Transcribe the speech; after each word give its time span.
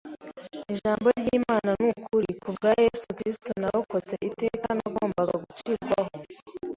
Ijambo 0.73 1.07
ry’Imana 1.19 1.69
ni 1.81 1.87
ukuri! 1.95 2.29
Ku 2.43 2.49
bwa 2.55 2.71
Yesu 2.83 3.07
Kristo 3.17 3.49
narokotse 3.61 4.13
iteka 4.29 4.67
nagombaga 4.77 5.33
gucirwaho 5.43 6.11